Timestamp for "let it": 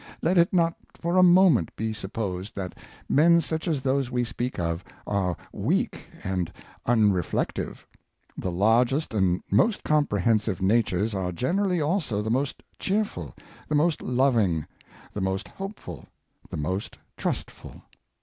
0.23-0.51